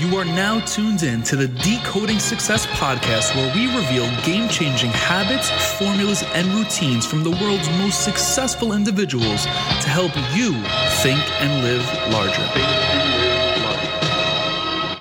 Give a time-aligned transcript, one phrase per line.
[0.00, 4.88] You are now tuned in to the Decoding Success podcast, where we reveal game changing
[4.92, 10.54] habits, formulas, and routines from the world's most successful individuals to help you
[11.02, 12.40] think and live larger.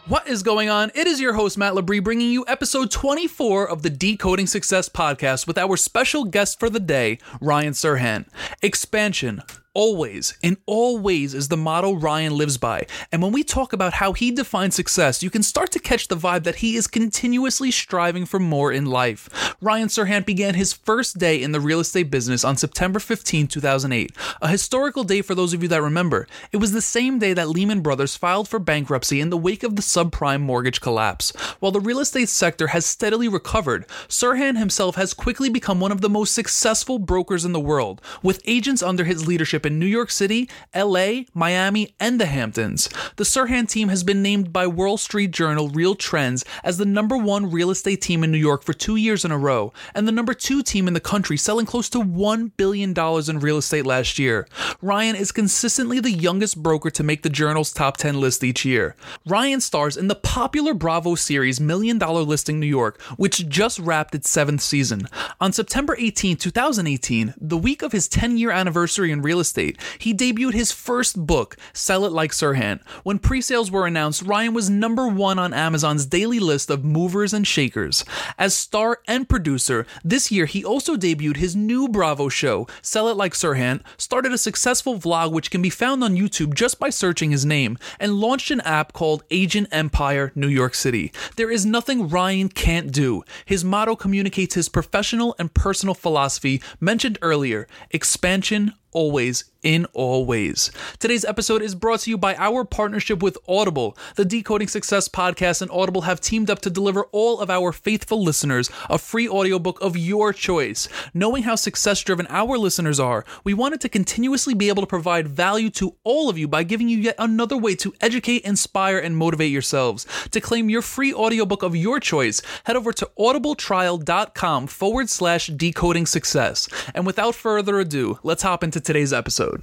[0.10, 0.92] What is going on?
[0.94, 5.48] It is your host, Matt Labrie, bringing you episode 24 of the Decoding Success podcast
[5.48, 8.28] with our special guest for the day, Ryan Serhant.
[8.62, 9.44] Expansion,
[9.80, 12.86] always, in all ways, is the motto Ryan lives by.
[13.14, 16.18] And when we talk about how he defines success, you can start to catch the
[16.18, 19.56] vibe that he is continuously striving for more in life.
[19.62, 24.12] Ryan Serhant began his first day in the real estate business on September 15, 2008,
[24.42, 26.28] a historical day for those of you that remember.
[26.52, 29.78] It was the same day that Lehman Brothers filed for bankruptcy in the wake of
[29.78, 31.32] the subprime mortgage collapse.
[31.62, 36.02] While the real estate sector has steadily recovered, Serhant himself has quickly become one of
[36.02, 40.10] the most successful brokers in the world, with agents under his leadership in New York
[40.10, 42.90] City, LA, Miami, and the Hamptons.
[43.18, 47.16] The Serhant team has been named by Wall Street Journal Real Trends as the number
[47.16, 50.12] one real estate team in New York for two years in a row, and the
[50.12, 54.18] number two team in the country, selling close to $1 billion in real estate last
[54.18, 54.48] year.
[54.82, 58.96] Ryan is consistently the youngest broker to make the Journal's top 10 list each year.
[59.28, 64.16] Ryan stars in the popular Bravo series Million Dollar Listing New York, which just wrapped
[64.16, 65.08] its seventh season.
[65.40, 69.49] On September 18, 2018, the week of his 10 year anniversary in real estate,
[69.98, 72.82] he debuted his first book, Sell It Like Serhant.
[73.04, 77.34] When pre sales were announced, Ryan was number one on Amazon's daily list of movers
[77.34, 78.06] and shakers.
[78.38, 83.18] As star and producer, this year he also debuted his new Bravo show, Sell It
[83.18, 87.32] Like Serhant, started a successful vlog which can be found on YouTube just by searching
[87.32, 91.12] his name, and launched an app called Agent Empire New York City.
[91.36, 93.24] There is nothing Ryan can't do.
[93.46, 100.72] His motto communicates his professional and personal philosophy mentioned earlier expansion, always in all ways.
[101.00, 103.98] Today's episode is brought to you by our partnership with Audible.
[104.16, 108.24] The Decoding Success podcast and Audible have teamed up to deliver all of our faithful
[108.24, 110.88] listeners a free audiobook of your choice.
[111.14, 115.28] Knowing how success driven our listeners are, we wanted to continuously be able to provide
[115.28, 119.18] value to all of you by giving you yet another way to educate, inspire, and
[119.18, 120.06] motivate yourselves.
[120.32, 126.06] To claim your free audiobook of your choice, head over to audibletrial.com forward slash decoding
[126.06, 126.70] success.
[126.96, 129.62] And without further ado, let's hop into today's episode.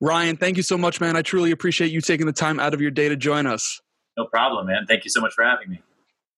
[0.00, 1.16] Ryan, thank you so much, man.
[1.16, 3.80] I truly appreciate you taking the time out of your day to join us.
[4.16, 4.86] No problem, man.
[4.86, 5.82] Thank you so much for having me.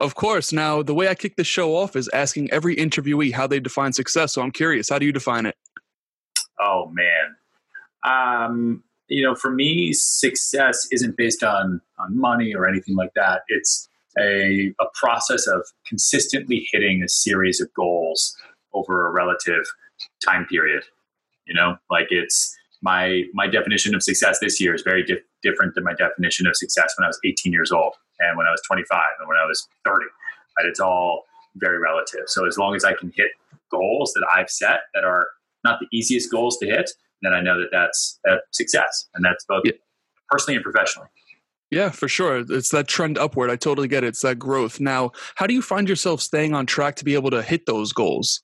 [0.00, 0.52] Of course.
[0.52, 3.92] Now, the way I kick the show off is asking every interviewee how they define
[3.92, 4.32] success.
[4.32, 5.56] So I'm curious, how do you define it?
[6.58, 7.36] Oh, man.
[8.02, 13.42] Um, you know, for me, success isn't based on, on money or anything like that.
[13.48, 13.88] It's
[14.18, 18.34] a, a process of consistently hitting a series of goals
[18.72, 19.64] over a relative
[20.24, 20.82] time period.
[21.50, 25.74] You know, like it's my my definition of success this year is very dif- different
[25.74, 28.62] than my definition of success when I was 18 years old and when I was
[28.66, 29.96] 25 and when I was 30.
[30.58, 30.68] Right?
[30.68, 31.24] It's all
[31.56, 32.22] very relative.
[32.26, 33.32] So as long as I can hit
[33.70, 35.28] goals that I've set that are
[35.64, 36.90] not the easiest goals to hit,
[37.22, 39.72] then I know that that's a success, and that's both yeah.
[40.30, 41.08] personally and professionally.
[41.70, 42.44] Yeah, for sure.
[42.48, 43.50] It's that trend upward.
[43.50, 44.08] I totally get it.
[44.08, 44.80] It's that growth.
[44.80, 47.92] Now, how do you find yourself staying on track to be able to hit those
[47.92, 48.42] goals?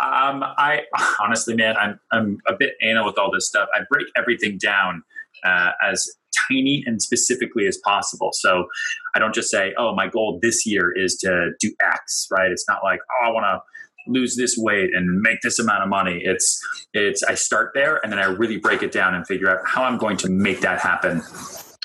[0.00, 0.82] Um, I
[1.20, 3.68] honestly, man, I'm I'm a bit anal with all this stuff.
[3.74, 5.02] I break everything down
[5.44, 6.08] uh, as
[6.50, 8.30] tiny and specifically as possible.
[8.32, 8.66] So
[9.14, 12.50] I don't just say, "Oh, my goal this year is to do X." Right?
[12.50, 13.60] It's not like, "Oh, I want to."
[14.08, 16.60] lose this weight and make this amount of money it's
[16.94, 19.82] it's i start there and then i really break it down and figure out how
[19.82, 21.20] i'm going to make that happen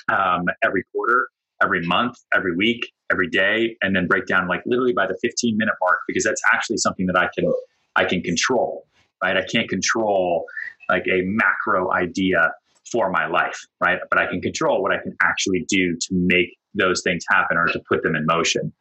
[0.08, 1.26] um, every quarter
[1.60, 5.56] every month every week every day and then break down like literally by the 15
[5.56, 7.52] minute mark because that's actually something that I can
[7.94, 8.86] I can control,
[9.22, 9.36] right?
[9.36, 10.46] I can't control
[10.88, 12.52] like a macro idea
[12.90, 13.98] for my life, right?
[14.10, 17.66] But I can control what I can actually do to make those things happen or
[17.66, 18.72] to put them in motion.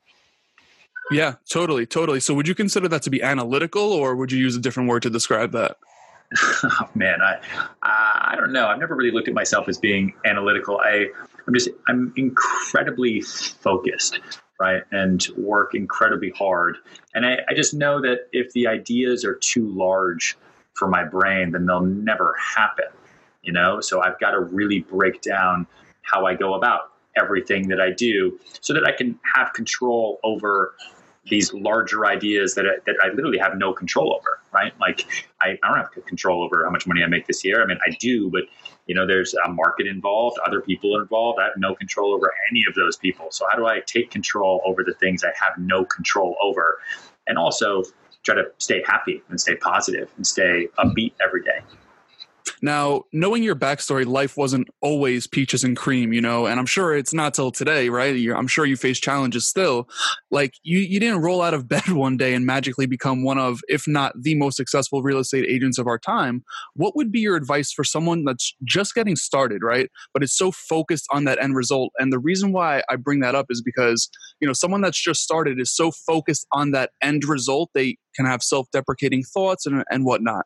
[1.12, 2.22] Yeah, totally, totally.
[2.22, 5.04] So would you consider that to be analytical or would you use a different word
[5.04, 5.78] to describe that?
[6.64, 7.40] oh, man, I
[7.82, 8.68] I don't know.
[8.68, 10.80] I've never really looked at myself as being analytical.
[10.80, 11.08] I
[11.48, 14.20] I'm just I'm incredibly focused,
[14.60, 16.78] right, and work incredibly hard.
[17.14, 20.38] And I, I just know that if the ideas are too large
[20.74, 22.86] for my brain, then they'll never happen.
[23.44, 25.68] You know, so I've got to really break down
[26.04, 30.76] how I go about everything that I do so that I can have control over
[31.30, 34.74] these larger ideas that I, that I literally have no control over, right?
[34.80, 35.06] Like
[35.42, 37.64] I, I don't have control over how much money I make this year.
[37.64, 38.44] I mean, I do, but
[38.88, 41.40] you know, there's a market involved, other people involved.
[41.40, 43.28] I have no control over any of those people.
[43.32, 46.80] So how do I take control over the things I have no control over,
[47.28, 47.84] and also
[48.24, 51.60] try to stay happy and stay positive and stay upbeat every day?
[52.62, 56.96] Now, knowing your backstory, life wasn't always peaches and cream, you know, and I'm sure
[56.96, 58.16] it's not till today, right?
[58.16, 59.90] You're, I'm sure you face challenges still.
[60.30, 63.62] Like you, you didn't roll out of bed one day and magically become one of,
[63.68, 66.44] if not the most successful real estate agents of our time.
[66.76, 69.90] What would be your advice for someone that's just getting started, right?
[70.14, 71.92] But it's so focused on that end result.
[71.98, 74.08] And the reason why I bring that up is because,
[74.40, 78.28] you know, someone that's just started is so focused on that end result, they can
[78.28, 80.46] have self-deprecating thoughts and, and whatnot.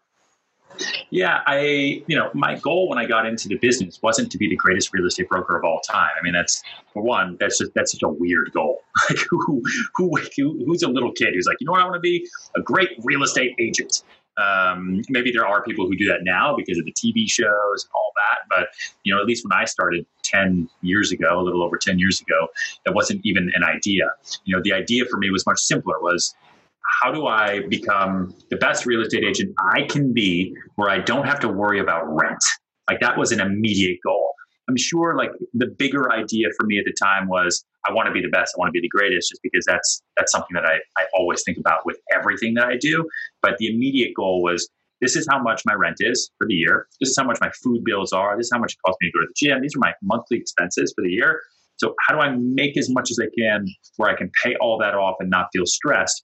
[1.10, 4.50] Yeah, I, you know, my goal when I got into the business wasn't to be
[4.50, 6.10] the greatest real estate broker of all time.
[6.20, 6.62] I mean, that's
[6.94, 8.82] for one, that's just that's such a weird goal.
[9.10, 9.62] Like who,
[9.96, 12.28] who, who who's a little kid who's like, you know what, I want to be
[12.56, 14.04] a great real estate agent.
[14.38, 17.92] Um, maybe there are people who do that now because of the TV shows and
[17.94, 18.48] all that.
[18.50, 18.70] But
[19.04, 22.20] you know, at least when I started ten years ago, a little over ten years
[22.22, 22.48] ago,
[22.86, 24.10] that wasn't even an idea.
[24.46, 26.00] You know, the idea for me was much simpler.
[26.02, 26.36] Was
[27.02, 31.26] how do I become the best real estate agent I can be where I don't
[31.26, 32.44] have to worry about rent?
[32.90, 34.32] Like that was an immediate goal.
[34.70, 38.14] I'm sure like the bigger idea for me at the time was I want to
[38.14, 40.66] be the best, I want to be the greatest, just because that's that's something that
[40.66, 43.08] I, I always think about with everything that I do.
[43.42, 44.68] But the immediate goal was
[45.02, 46.88] this is how much my rent is for the year.
[47.00, 48.38] This is how much my food bills are.
[48.38, 49.62] This is how much it costs me to go to the gym.
[49.62, 51.42] These are my monthly expenses for the year.
[51.78, 54.78] So how do I make as much as I can where I can pay all
[54.80, 56.24] that off and not feel stressed?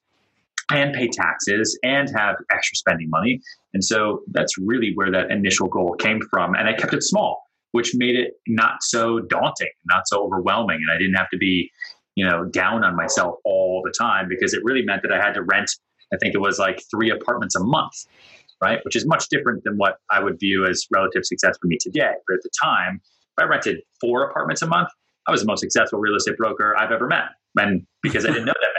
[0.71, 3.41] And pay taxes and have extra spending money.
[3.73, 6.55] And so that's really where that initial goal came from.
[6.55, 10.77] And I kept it small, which made it not so daunting, not so overwhelming.
[10.77, 11.69] And I didn't have to be,
[12.15, 15.33] you know, down on myself all the time because it really meant that I had
[15.33, 15.71] to rent,
[16.13, 17.93] I think it was like three apartments a month,
[18.61, 18.79] right?
[18.83, 22.13] Which is much different than what I would view as relative success for me today.
[22.27, 23.01] But at the time,
[23.37, 24.89] if I rented four apartments a month,
[25.27, 27.25] I was the most successful real estate broker I've ever met.
[27.57, 28.71] And because I didn't know that.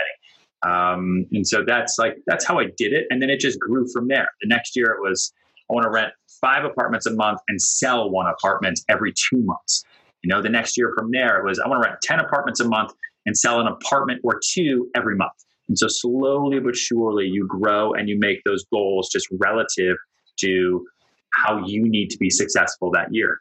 [0.64, 3.86] Um, and so that's like that's how I did it, and then it just grew
[3.92, 4.28] from there.
[4.40, 5.32] The next year it was
[5.70, 9.84] I want to rent five apartments a month and sell one apartment every two months.
[10.22, 12.60] You know, the next year from there it was I want to rent ten apartments
[12.60, 12.92] a month
[13.26, 15.32] and sell an apartment or two every month.
[15.68, 19.96] And so slowly but surely you grow and you make those goals just relative
[20.40, 20.86] to
[21.34, 23.40] how you need to be successful that year.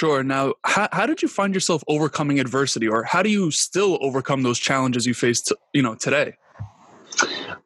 [0.00, 0.22] Sure.
[0.22, 4.42] Now, how, how did you find yourself overcoming adversity, or how do you still overcome
[4.42, 6.38] those challenges you faced, you know, today?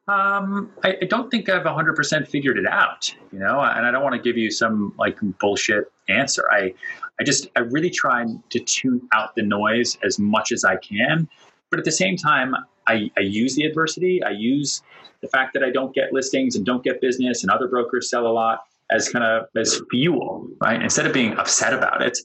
[0.09, 4.03] Um, I, I, don't think I've 100% figured it out, you know, and I don't
[4.03, 6.43] want to give you some like bullshit answer.
[6.51, 6.73] I,
[7.21, 11.29] I just, I really try to tune out the noise as much as I can.
[11.69, 12.53] But at the same time,
[12.85, 14.21] I, I use the adversity.
[14.21, 14.83] I use
[15.21, 18.27] the fact that I don't get listings and don't get business and other brokers sell
[18.27, 20.81] a lot as kind of as fuel, right?
[20.81, 22.17] Instead of being upset about it,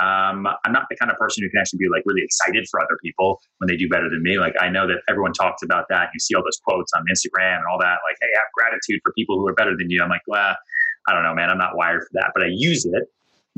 [0.00, 2.80] um, I'm not the kind of person who can actually be like really excited for
[2.80, 4.38] other people when they do better than me.
[4.38, 6.10] Like I know that everyone talks about that.
[6.12, 7.98] You see all those quotes on Instagram and all that.
[8.06, 10.02] Like, hey, have gratitude for people who are better than you.
[10.02, 10.54] I'm like, well,
[11.08, 11.48] I don't know, man.
[11.48, 12.32] I'm not wired for that.
[12.34, 13.04] But I use it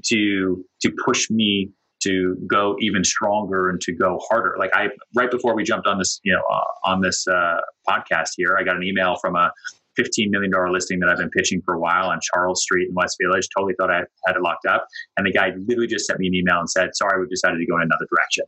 [0.07, 1.71] to to push me
[2.01, 4.55] to go even stronger and to go harder.
[4.57, 7.57] Like I, right before we jumped on this, you know, uh, on this uh,
[7.89, 9.51] podcast here, I got an email from a
[9.99, 13.17] $15 million listing that I've been pitching for a while on Charles Street in West
[13.21, 13.49] Village.
[13.57, 14.87] Totally thought I had it locked up.
[15.17, 17.67] And the guy literally just sent me an email and said, sorry, we've decided to
[17.67, 18.45] go in another direction.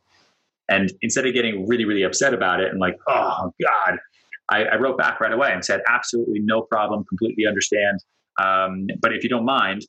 [0.68, 3.98] And instead of getting really, really upset about it and like, oh God,
[4.48, 7.98] I, I wrote back right away and said, absolutely no problem, completely understand.
[8.40, 9.86] Um, but if you don't mind,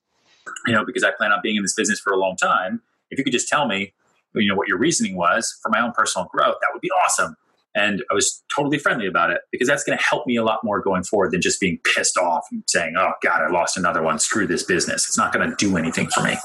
[0.65, 2.81] you know, because I plan on being in this business for a long time,
[3.11, 3.93] if you could just tell me,
[4.33, 7.35] you know, what your reasoning was for my own personal growth, that would be awesome.
[7.75, 10.59] And I was totally friendly about it because that's going to help me a lot
[10.63, 14.01] more going forward than just being pissed off and saying, oh, God, I lost another
[14.01, 14.19] one.
[14.19, 15.07] Screw this business.
[15.07, 16.37] It's not going to do anything for me.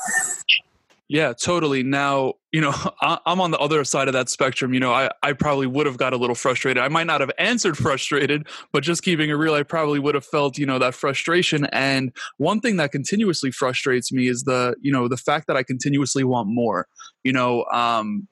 [1.09, 1.85] Yeah, totally.
[1.85, 4.75] Now, you know, I'm on the other side of that spectrum.
[4.75, 6.83] You know, I, I probably would have got a little frustrated.
[6.83, 10.25] I might not have answered frustrated, but just keeping it real, I probably would have
[10.25, 11.67] felt, you know, that frustration.
[11.67, 15.63] And one thing that continuously frustrates me is the, you know, the fact that I
[15.63, 16.87] continuously want more.
[17.23, 18.29] You know, um,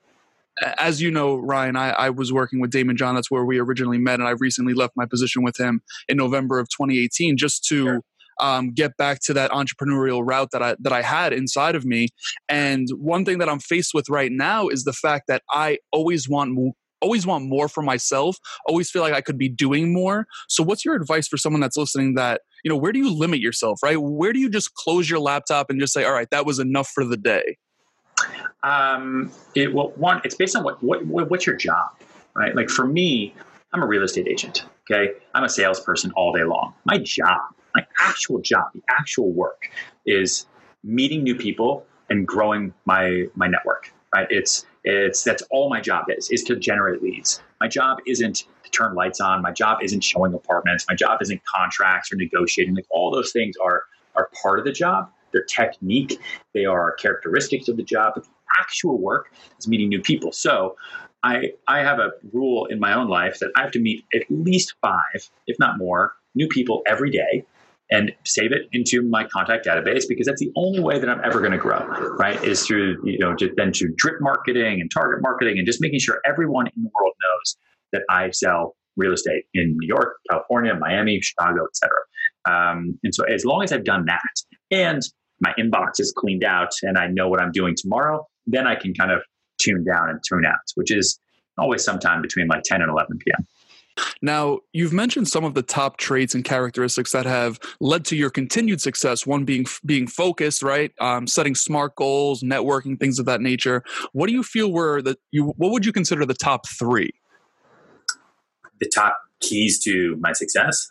[0.63, 3.15] as you know, Ryan, I, I, was working with Daymond John.
[3.15, 6.59] That's where we originally met, and I recently left my position with him in November
[6.59, 8.01] of 2018, just to sure.
[8.41, 12.09] um, get back to that entrepreneurial route that I that I had inside of me.
[12.49, 16.29] And one thing that I'm faced with right now is the fact that I always
[16.29, 16.57] want.
[17.01, 18.39] Always want more for myself.
[18.67, 20.27] Always feel like I could be doing more.
[20.49, 22.15] So, what's your advice for someone that's listening?
[22.15, 23.79] That you know, where do you limit yourself?
[23.83, 24.01] Right?
[24.01, 26.89] Where do you just close your laptop and just say, "All right, that was enough
[26.95, 27.59] for the day"?
[28.63, 31.91] Um, it well, one, it's based on what, what, what what's your job,
[32.35, 32.55] right?
[32.55, 33.35] Like for me,
[33.73, 34.65] I'm a real estate agent.
[34.91, 36.75] Okay, I'm a salesperson all day long.
[36.85, 37.41] My job,
[37.75, 39.71] my actual job, the actual work,
[40.07, 40.47] is
[40.83, 43.93] meeting new people and growing my my network.
[44.15, 44.27] Right?
[44.31, 47.43] It's it's that's all my job is is to generate leads.
[47.61, 49.43] My job isn't to turn lights on.
[49.43, 50.85] My job isn't showing apartments.
[50.89, 52.75] My job isn't contracts or negotiating.
[52.75, 55.11] Like all those things are are part of the job.
[55.35, 56.19] They're technique.
[56.55, 58.13] They are characteristics of the job.
[58.15, 60.33] But the actual work is meeting new people.
[60.33, 60.77] So
[61.23, 64.23] I, I have a rule in my own life that I have to meet at
[64.31, 67.45] least five, if not more, new people every day
[67.91, 71.41] and save it into my contact database because that's the only way that I'm ever
[71.41, 71.81] going to grow,
[72.19, 72.43] right?
[72.43, 76.01] Is through, you know, just then through drip marketing and target marketing and just making
[76.01, 77.57] sure everyone in the world knows
[77.93, 81.91] that I sell real estate in New York, California, Miami, Chicago, etc.
[82.47, 84.21] Um, and so as long as I've done that
[84.71, 85.03] and
[85.41, 88.95] my inbox is cleaned out and I know what I'm doing tomorrow, then I can
[88.95, 89.23] kind of
[89.61, 91.19] tune down and tune out, which is
[91.59, 93.47] always sometime between like 10 and 11 p.m.
[94.23, 98.31] Now, you've mentioned some of the top traits and characteristics that have led to your
[98.31, 99.27] continued success.
[99.27, 100.93] One being being focused, right?
[101.01, 103.85] Um, setting smart goals, networking, things of that nature.
[104.13, 105.55] What do you feel were the you?
[105.57, 107.13] What would you consider the top three?
[108.81, 110.91] The top keys to my success.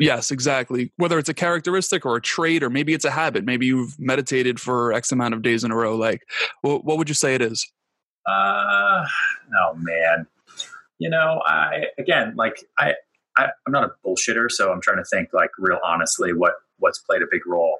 [0.00, 0.92] Yes, exactly.
[0.96, 3.44] Whether it's a characteristic or a trait, or maybe it's a habit.
[3.44, 5.96] Maybe you've meditated for X amount of days in a row.
[5.96, 6.22] Like,
[6.62, 7.70] what, what would you say it is?
[8.26, 9.04] Uh,
[9.60, 10.26] oh man
[10.98, 12.94] you know, I again, like I,
[13.36, 16.98] I I'm not a bullshitter, so I'm trying to think like real honestly what what's
[17.00, 17.78] played a big role.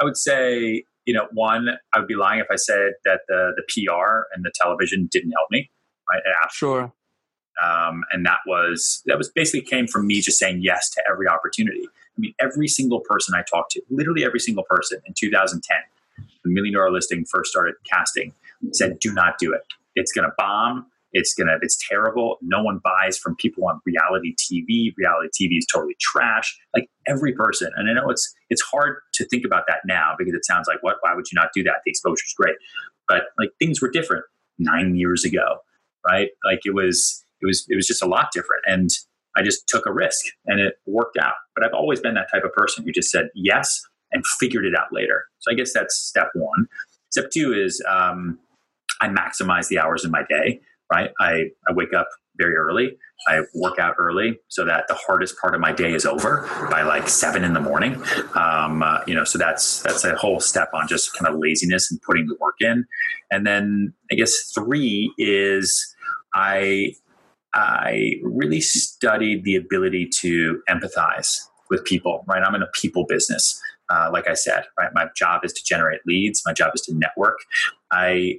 [0.00, 3.52] I would say, you know, one, I would be lying if I said that the
[3.56, 5.70] the PR and the television didn't help me.
[6.10, 6.22] Right?
[6.50, 6.92] Sure.
[7.62, 11.28] Um, and that was that was basically came from me just saying yes to every
[11.28, 11.84] opportunity.
[11.84, 15.76] I mean, every single person I talked to, literally every single person in 2010,
[16.44, 18.32] the Million Dollar Listing first started casting,
[18.72, 19.62] said, "Do not do it.
[19.94, 20.86] It's going to bomb.
[21.14, 22.38] It's gonna it's terrible.
[22.42, 24.92] No one buys from people on reality TV.
[24.98, 26.58] Reality TV is totally trash.
[26.74, 30.34] Like every person, and I know it's it's hard to think about that now because
[30.34, 30.96] it sounds like what?
[31.00, 31.76] Why would you not do that?
[31.84, 32.56] The exposure is great,
[33.08, 34.24] but like things were different
[34.58, 35.58] nine years ago,
[36.04, 36.30] right?
[36.44, 38.90] Like it was it was it was just a lot different, and
[39.36, 41.34] I just took a risk and it worked out.
[41.54, 43.80] But I've always been that type of person who just said yes
[44.12, 45.24] and figured it out later.
[45.40, 46.66] So I guess that's step one.
[47.10, 48.38] Step two is um,
[49.00, 50.60] I maximize the hours in my day
[50.92, 51.10] right?
[51.20, 52.96] I, I wake up very early.
[53.28, 56.82] I work out early so that the hardest part of my day is over by
[56.82, 58.02] like seven in the morning.
[58.34, 61.90] Um, uh, you know, so that's that's a whole step on just kind of laziness
[61.90, 62.84] and putting the work in.
[63.30, 65.94] And then I guess three is
[66.34, 66.94] I
[67.54, 72.24] I really studied the ability to empathize with people.
[72.26, 73.60] Right, I'm in a people business.
[73.88, 76.42] Uh, like I said, right, my job is to generate leads.
[76.46, 77.38] My job is to network.
[77.90, 78.38] I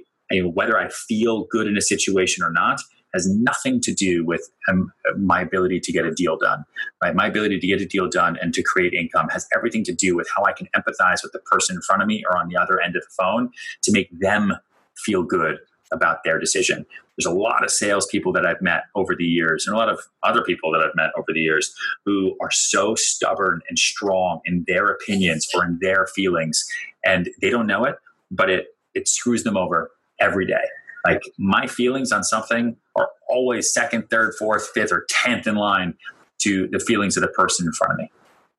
[0.54, 2.80] whether I feel good in a situation or not
[3.14, 6.64] has nothing to do with um, my ability to get a deal done.
[7.02, 7.14] Right?
[7.14, 10.16] My ability to get a deal done and to create income has everything to do
[10.16, 12.56] with how I can empathize with the person in front of me or on the
[12.56, 13.50] other end of the phone
[13.82, 14.54] to make them
[14.96, 15.58] feel good
[15.92, 16.86] about their decision.
[17.16, 20.00] There's a lot of salespeople that I've met over the years, and a lot of
[20.22, 21.74] other people that I've met over the years
[22.04, 26.64] who are so stubborn and strong in their opinions or in their feelings,
[27.04, 27.96] and they don't know it,
[28.30, 29.90] but it it screws them over
[30.20, 30.64] every day.
[31.06, 35.94] Like my feelings on something are always second, third, fourth, fifth, or tenth in line
[36.38, 38.10] to the feelings of the person in front of me.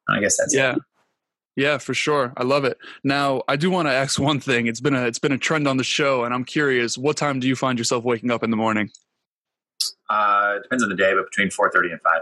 [0.10, 0.76] I guess that's yeah.
[0.76, 0.82] It.
[1.58, 2.32] Yeah, for sure.
[2.38, 2.78] I love it.
[3.04, 4.68] Now, I do want to ask one thing.
[4.68, 6.98] It's been a it's been a trend on the show, and I'm curious.
[6.98, 8.90] What time do you find yourself waking up in the morning?
[10.10, 12.22] Uh, it depends on the day, but between four thirty and five.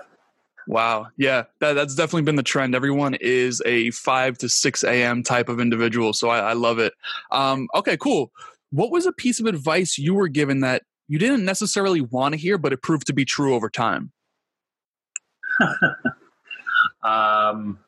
[0.68, 1.10] Wow.
[1.15, 2.74] Yeah, that, that's definitely been the trend.
[2.74, 5.22] Everyone is a 5 to 6 a.m.
[5.22, 6.12] type of individual.
[6.12, 6.92] So I, I love it.
[7.30, 8.32] Um, okay, cool
[8.75, 12.38] what was a piece of advice you were given that you didn't necessarily want to
[12.39, 14.12] hear, but it proved to be true over time?
[17.04, 17.80] um,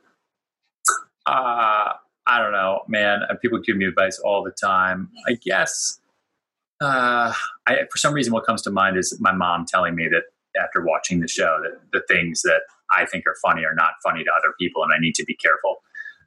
[1.28, 1.94] uh,
[2.26, 3.22] I don't know, man.
[3.42, 5.10] People give me advice all the time.
[5.28, 6.00] I guess
[6.82, 7.34] uh,
[7.68, 10.24] I, for some reason, what comes to mind is my mom telling me that
[10.62, 12.62] after watching the show that the things that
[12.96, 15.36] I think are funny are not funny to other people, and I need to be
[15.36, 15.78] careful.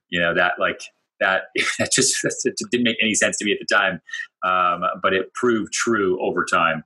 [0.09, 0.83] You know that like
[1.21, 1.45] that
[1.79, 2.17] that just
[2.71, 4.01] didn't make any sense to me at the time,
[4.43, 6.83] um, but it proved true over time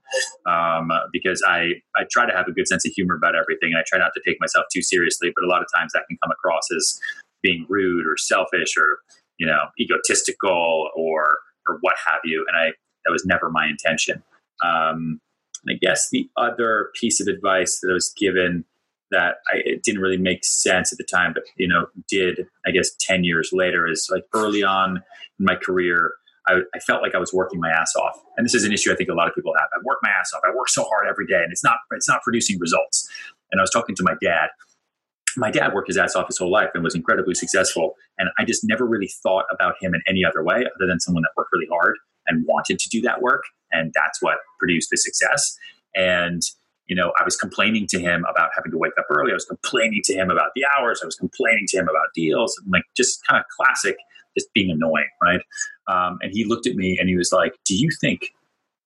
[0.47, 3.79] um, because I I try to have a good sense of humor about everything, and
[3.79, 5.33] I try not to take myself too seriously.
[5.35, 7.01] But a lot of times that can come across as
[7.45, 8.99] being rude or selfish or
[9.39, 12.73] you know egotistical or or what have you, and I
[13.05, 14.25] that was never my intention.
[14.65, 15.21] Um,
[15.65, 18.65] and I guess the other piece of advice that I was given
[19.11, 22.71] that I, it didn't really make sense at the time, but you know, did I
[22.71, 24.97] guess ten years later is like early on
[25.39, 26.15] in my career.
[26.47, 28.93] I, I, felt like I was working my ass off, and this is an issue
[28.93, 29.69] I think a lot of people have.
[29.73, 30.43] I work my ass off.
[30.47, 33.09] I work so hard every day, and it's not it's not producing results.
[33.51, 34.49] And I was talking to my dad.
[35.37, 38.45] My dad worked his ass off his whole life and was incredibly successful, and I
[38.45, 41.51] just never really thought about him in any other way other than someone that worked
[41.53, 45.57] really hard and wanted to do that work, and that's what produced the success.
[45.95, 46.43] And
[46.87, 49.31] you know, I was complaining to him about having to wake up early.
[49.31, 51.01] I was complaining to him about the hours.
[51.03, 53.97] I was complaining to him about deals, and like just kind of classic,
[54.37, 55.41] just being annoying, right?
[55.89, 58.33] Um, and he looked at me and he was like, "Do you think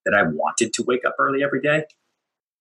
[0.05, 1.83] that I wanted to wake up early every day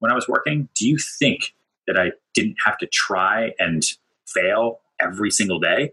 [0.01, 0.69] when I was working?
[0.75, 1.55] Do you think
[1.89, 3.83] that I didn't have to try and
[4.27, 5.91] fail every single day?"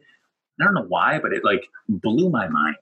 [0.62, 2.78] I don't know why, but it like blew my mind,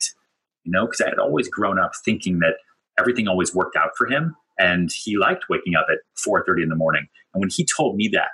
[0.63, 2.55] you know, because I had always grown up thinking that
[2.99, 6.75] everything always worked out for him and he liked waking up at 4.30 in the
[6.75, 7.07] morning.
[7.33, 8.29] And when he told me that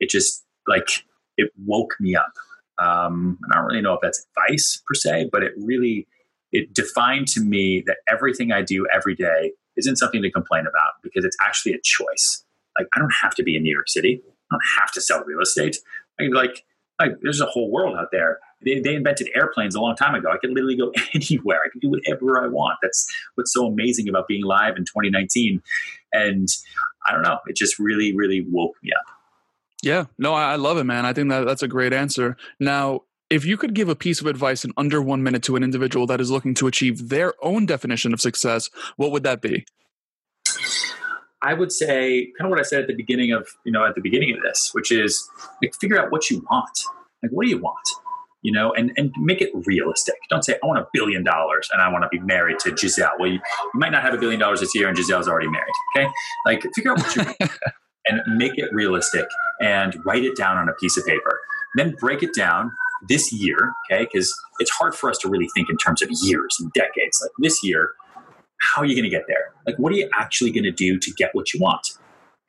[0.00, 1.04] it just like
[1.36, 2.32] it woke me up.
[2.76, 6.08] Um, and i don't really know if that's advice per se but it really
[6.50, 10.94] it defined to me that everything i do every day isn't something to complain about
[11.00, 12.43] because it's actually a choice
[12.78, 15.22] like i don't have to be in new york city i don't have to sell
[15.24, 15.76] real estate
[16.20, 16.64] I, like
[17.00, 20.30] like there's a whole world out there they, they invented airplanes a long time ago.
[20.30, 21.60] I can literally go anywhere.
[21.64, 22.78] I can do whatever I want.
[22.82, 25.62] That's what's so amazing about being live in 2019.
[26.12, 26.48] And
[27.06, 29.14] I don't know, it just really, really woke me up.
[29.82, 31.04] Yeah, no, I love it, man.
[31.04, 32.36] I think that that's a great answer.
[32.58, 35.62] Now, if you could give a piece of advice in under one minute to an
[35.62, 39.66] individual that is looking to achieve their own definition of success, what would that be?
[41.44, 43.94] I would say kind of what I said at the beginning of, you know, at
[43.94, 45.28] the beginning of this, which is
[45.62, 46.78] like figure out what you want.
[47.22, 47.86] Like, what do you want?
[48.44, 50.16] you know, and, and make it realistic.
[50.28, 53.12] Don't say, I want a billion dollars and I want to be married to Gisele.
[53.18, 55.72] Well, you, you might not have a billion dollars this year and Gisele's already married.
[55.96, 56.06] Okay.
[56.44, 57.38] Like figure out what you want
[58.06, 59.24] and make it realistic
[59.62, 61.40] and write it down on a piece of paper.
[61.74, 62.70] Then break it down
[63.08, 63.72] this year.
[63.90, 64.06] Okay.
[64.14, 67.20] Cause it's hard for us to really think in terms of years and decades.
[67.22, 67.92] Like this year,
[68.60, 69.52] how are you going to get there?
[69.66, 71.86] Like, what are you actually going to do to get what you want?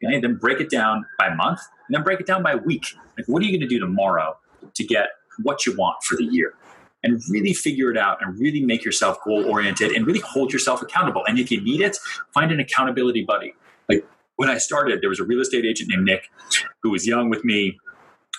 [0.04, 0.20] Okay.
[0.20, 2.86] Then break it down by month and then break it down by week.
[3.18, 4.38] Like, what are you going to do tomorrow
[4.74, 5.08] to get
[5.44, 6.54] what you want for the year
[7.04, 10.82] and really figure it out and really make yourself goal oriented and really hold yourself
[10.82, 11.24] accountable.
[11.28, 11.98] And if you need it,
[12.34, 13.54] find an accountability buddy.
[13.88, 14.06] Like
[14.38, 16.30] when I started, there was a real estate agent named Nick
[16.82, 17.78] who was young with me.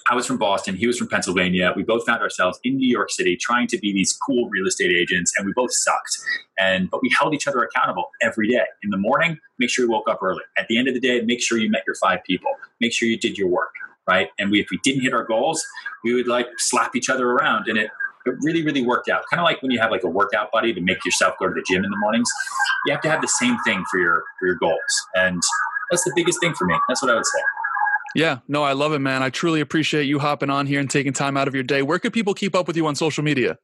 [0.08, 0.76] I was from Boston.
[0.76, 1.72] He was from Pennsylvania.
[1.74, 4.92] We both found ourselves in New York City trying to be these cool real estate
[4.92, 6.18] agents, and we both sucked.
[6.58, 8.64] And but we held each other accountable every day.
[8.82, 10.42] In the morning, make sure you woke up early.
[10.56, 12.50] At the end of the day, make sure you met your five people.
[12.80, 13.70] Make sure you did your work
[14.08, 14.28] right?
[14.38, 15.64] And we, if we didn't hit our goals,
[16.04, 17.90] we would like slap each other around, and it
[18.24, 19.22] it really really worked out.
[19.30, 21.54] Kind of like when you have like a workout buddy to make yourself go to
[21.54, 22.30] the gym in the mornings.
[22.86, 24.80] You have to have the same thing for your for your goals,
[25.14, 25.42] and
[25.90, 26.74] that's the biggest thing for me.
[26.88, 27.40] That's what I would say.
[28.14, 29.22] Yeah, no, I love it, man.
[29.22, 31.82] I truly appreciate you hopping on here and taking time out of your day.
[31.82, 33.58] Where could people keep up with you on social media?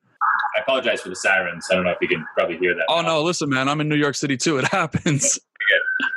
[0.56, 1.66] I apologize for the sirens.
[1.70, 2.84] I don't know if you can probably hear that.
[2.88, 3.08] Oh now.
[3.08, 4.58] no, listen, man, I'm in New York City too.
[4.58, 5.38] It happens.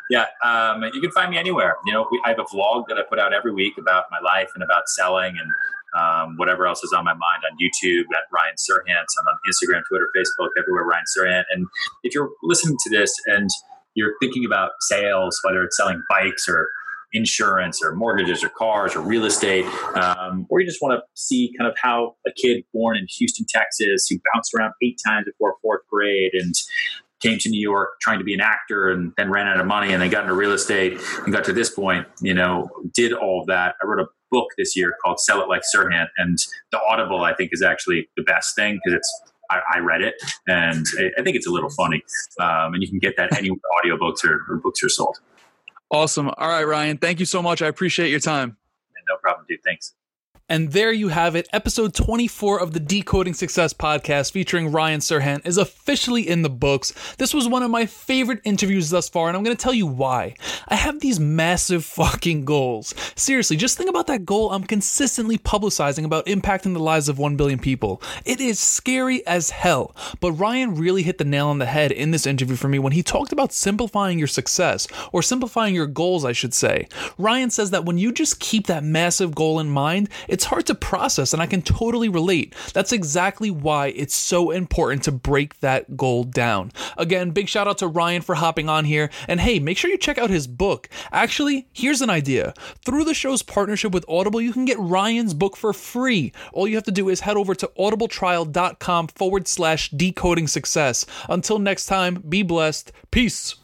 [0.10, 1.78] Yeah, um, you can find me anywhere.
[1.86, 4.20] You know, we, I have a vlog that I put out every week about my
[4.20, 5.52] life and about selling and
[5.96, 9.06] um, whatever else is on my mind on YouTube at Ryan Serhant.
[9.20, 11.44] I'm on Instagram, Twitter, Facebook, everywhere Ryan Serhant.
[11.52, 11.68] And
[12.04, 13.50] if you're listening to this and
[13.96, 16.68] you're thinking about sales, whether it's selling bikes or
[17.16, 21.54] insurance or mortgages or cars or real estate, um, or you just want to see
[21.58, 25.56] kind of how a kid born in Houston, Texas, who bounced around eight times before
[25.62, 26.54] fourth grade and
[27.22, 29.94] came to New York trying to be an actor and then ran out of money
[29.94, 33.46] and then got into real estate and got to this point, you know, did all
[33.48, 33.76] that.
[33.82, 36.08] I wrote a book this year called Sell It Like Serhant.
[36.18, 36.38] And
[36.72, 40.16] the Audible, I think, is actually the best thing because it's I, I, read it
[40.48, 40.86] and
[41.20, 42.02] I think it's a little funny.
[42.40, 45.20] Um, and you can get that anywhere audiobooks or, or books are sold.
[45.92, 46.30] Awesome.
[46.30, 46.98] All right, Ryan.
[46.98, 47.62] Thank you so much.
[47.62, 48.58] I appreciate your time.
[49.08, 49.60] no problem, dude.
[49.64, 49.94] Thanks.
[50.48, 51.50] And there you have it.
[51.52, 56.94] Episode 24 of the Decoding Success podcast featuring Ryan Serhant is officially in the books.
[57.18, 59.88] This was one of my favorite interviews thus far, and I'm going to tell you
[59.88, 60.36] why.
[60.68, 62.94] I have these massive fucking goals.
[63.16, 67.36] Seriously, just think about that goal I'm consistently publicizing about impacting the lives of 1
[67.36, 68.00] billion people.
[68.24, 72.12] It is scary as hell, but Ryan really hit the nail on the head in
[72.12, 76.24] this interview for me when he talked about simplifying your success, or simplifying your goals,
[76.24, 76.88] I should say.
[77.18, 80.76] Ryan says that when you just keep that massive goal in mind, it's hard to
[80.76, 82.54] process, and I can totally relate.
[82.74, 86.74] That's exactly why it's so important to break that goal down.
[86.98, 89.10] Again, big shout out to Ryan for hopping on here.
[89.30, 90.90] And hey, make sure you check out his book.
[91.14, 92.54] Actually, here's an idea.
[92.84, 96.34] Through the show's partnership with Audible, you can get Ryan's book for free.
[96.52, 101.06] All you have to do is head over to audibletrial.com forward slash decoding success.
[101.30, 102.92] Until next time, be blessed.
[103.10, 103.56] Peace.